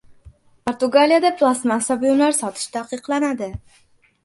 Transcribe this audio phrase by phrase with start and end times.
[0.69, 3.53] Portugaliyada plastmassa buyumlar sotish taqiqlandi